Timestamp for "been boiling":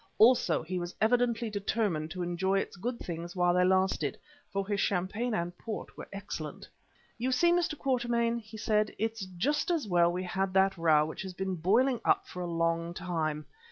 11.35-12.01